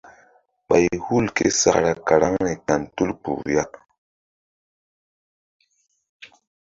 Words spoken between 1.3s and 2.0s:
ké sakra